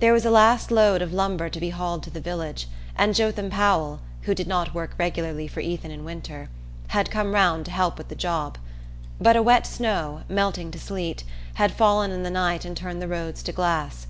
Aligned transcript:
There 0.00 0.12
was 0.12 0.24
a 0.24 0.32
last 0.32 0.72
load 0.72 1.00
of 1.00 1.12
lumber 1.12 1.48
to 1.48 1.60
be 1.60 1.70
hauled 1.70 2.02
to 2.02 2.10
the 2.10 2.20
village, 2.20 2.66
and 2.96 3.14
Jotham 3.14 3.50
Powell 3.50 4.00
who 4.22 4.34
did 4.34 4.48
not 4.48 4.74
work 4.74 4.96
regularly 4.98 5.46
for 5.46 5.60
Ethan 5.60 5.92
in 5.92 6.02
winter 6.04 6.48
had 6.88 7.08
"come 7.08 7.34
round" 7.34 7.66
to 7.66 7.70
help 7.70 7.96
with 7.96 8.08
the 8.08 8.16
job. 8.16 8.58
But 9.20 9.36
a 9.36 9.42
wet 9.42 9.64
snow, 9.64 10.22
melting 10.28 10.72
to 10.72 10.80
sleet, 10.80 11.22
had 11.54 11.70
fallen 11.70 12.10
in 12.10 12.24
the 12.24 12.30
night 12.30 12.64
and 12.64 12.76
turned 12.76 13.00
the 13.00 13.06
roads 13.06 13.44
to 13.44 13.52
glass. 13.52 14.08